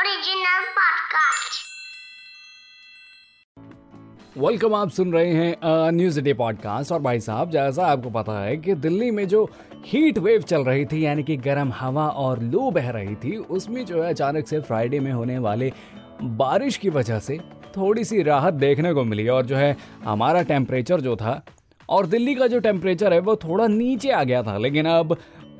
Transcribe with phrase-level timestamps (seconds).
[0.00, 1.56] Original podcast.
[4.38, 5.56] Welcome आप सुन रहे हैं
[5.90, 9.50] न्यूज़ डे पॉडकास्ट। और भाई साहब, जैसा आपको पता है कि दिल्ली में जो
[9.86, 13.86] हीट वेव चल रही थी, यानी कि गर्म हवा और लू बह रही थी, उसमें
[13.86, 15.72] जो है अचानक से फ्राइडे में होने वाले
[16.22, 17.38] बारिश की वजह से
[17.76, 21.44] थोड़ी सी राहत देखने को मिली। और जो है, हमारा टेम्परेचर जो था
[21.88, 25.16] और दिल्ली का जो टेम्परेचर है, वो थोड़ा नीचे आ गया था। लेकिन अब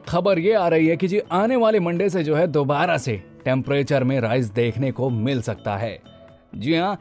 [0.08, 3.29] खबर ये आ रही है कि जी, आने वाले मंडे से जो है दोबारा से
[3.44, 5.98] टेम्परेचर में राइज देखने को मिल सकता है।
[6.54, 6.98] जी हाँ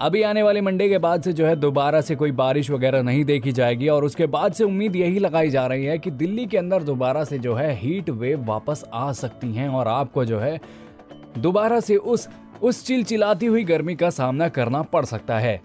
[0.00, 3.24] अभी आने वाले मंडे के बाद से जो है दोबारा से कोई बारिश वगैरह नहीं
[3.24, 6.58] देखी जाएगी और उसके बाद से उम्मीद यही लगाई जा रही है कि दिल्ली के
[6.58, 10.60] अंदर दोबारा से जो है हीट वेव वापस आ सकती हैं और आपको जो है
[11.38, 12.28] दोबारा से उस
[12.62, 15.60] उस चिलचिलाती हुई गर्मी का सामना करना पड़ सकता है।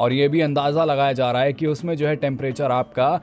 [0.00, 3.20] और ये भी अंदाज़ा लगाया जा रहा है कि उसमें जो है टेम्परेचर आपका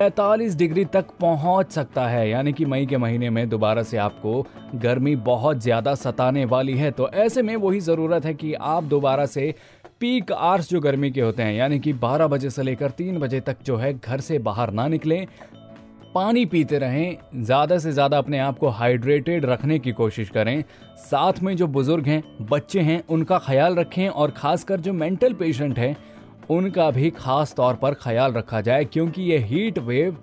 [0.00, 4.46] 45 डिग्री तक पहुँच सकता है। यानी कि मई के महीने में दोबारा से आपको
[4.74, 9.26] गर्मी बहुत ज़्यादा सताने वाली है। तो ऐसे में वही ज़रूरत है कि आप दोबारा
[9.26, 9.54] से
[10.00, 13.40] पीक आर्स जो गर्मी के होते हैं, यानी कि 12 बजे से लेकर 3 बजे
[13.40, 15.26] तक जो है घर से बाहर ना निकलें।
[16.14, 20.62] पानी पीते रहें, ज़्यादा से ज़्यादा अपने आप को हाइड्रेटेड रखने की कोशिश करें।
[21.00, 25.78] साथ में जो बुज़ुर्ग हैं, बच्चे हैं, उनका ख्याल रखें और ख़ासकर जो मेंटल पेशेंट
[25.78, 25.96] हैं
[26.50, 30.16] उनका भी खास तौर पर ख्याल रखा जाए क्योंकि ये हीट वेव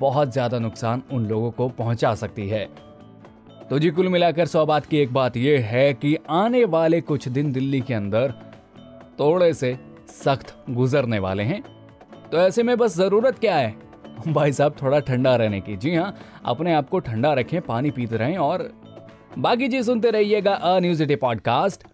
[0.00, 2.64] बहुत ज़्यादा नुकसान उन लोगों को पहुँचा सकती है।
[3.70, 7.28] तो जी, कुल मिलाकर सौ बात की एक बात यह है कि आने वाले कुछ
[7.28, 8.34] दिन दिल्ली के अंदर
[9.20, 9.76] थोड़े से
[10.14, 11.62] सख्त गुजरने वाले हैं।
[12.32, 13.74] तो ऐसे में बस ज़रूरत क्या है?
[14.28, 16.14] भाई साहब, थोड़ा ठंडा रहने की। जी हाँ
[16.44, 18.70] अपने आप को ठंडा रखें, पानी पीते रहें और
[19.38, 21.86] बाकी जी सुनते रहिएगा अ न्यूज़ पॉडकास्ट।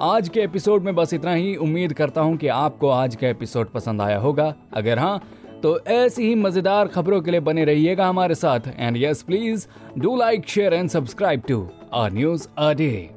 [0.00, 3.68] आज के एपिसोड में बस इतना ही। उम्मीद करता हूँ कि आपको आज का एपिसोड
[3.70, 5.20] पसंद आया होगा। अगर हाँ
[5.62, 9.66] तो ऐसी ही मज़ेदार खबरों के लिए बने रहिएगा हमारे साथ। And yes please
[9.98, 13.10] do like share and subscribe to our news a day